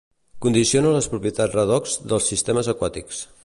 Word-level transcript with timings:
Condiciona 0.45 0.93
les 0.95 1.09
propietats 1.11 1.53
redox 1.59 1.95
dels 2.13 2.33
sistemes 2.33 2.75
aquàtics. 2.75 3.25